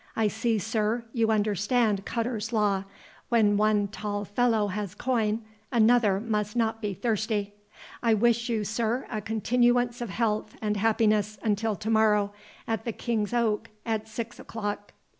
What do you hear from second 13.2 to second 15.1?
Oak, at six o'clock."